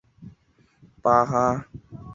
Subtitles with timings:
[0.03, 1.65] 圣沙马朗。